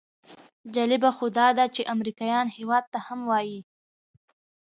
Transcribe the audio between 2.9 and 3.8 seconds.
ته هم وایي.